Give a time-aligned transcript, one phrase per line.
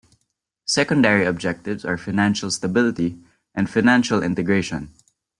[0.65, 3.19] Secondary objectives are financial stability
[3.53, 4.89] and financial integration.